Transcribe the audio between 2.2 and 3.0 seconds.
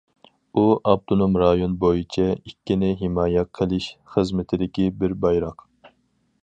ئىككىنى